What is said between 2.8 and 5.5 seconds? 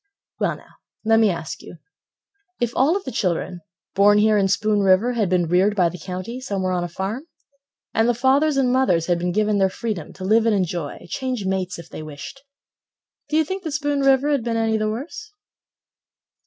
of the children, born here in Spoon River Had been